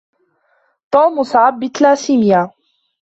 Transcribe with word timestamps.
توم 0.91 1.19
مصاب 1.19 1.53
بالثلاسيميا. 1.59 2.41